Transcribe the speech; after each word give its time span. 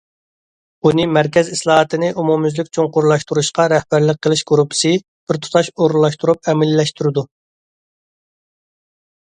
ئۇنى 0.89 1.03
مەركەز 1.17 1.51
ئىسلاھاتنى 1.55 2.09
ئومۇميۈزلۈك 2.23 2.71
چوڭقۇرلاشتۇرۇشقا 2.77 3.67
رەھبەرلىك 3.75 4.21
قىلىش 4.27 4.43
گۇرۇپپىسى 4.53 4.95
بىر 5.33 5.41
تۇتاش 5.45 5.71
ئورۇنلاشتۇرۇپ 5.77 6.53
ئەمەلىيلەشتۈرىدۇ. 6.55 7.29